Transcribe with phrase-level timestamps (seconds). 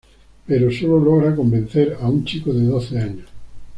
[0.47, 3.29] Pero sólo logra convencer a un chico de doce años.